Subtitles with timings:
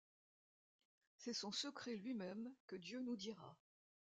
[1.17, 3.55] C’est son secret lui-même que Dieu nous dira!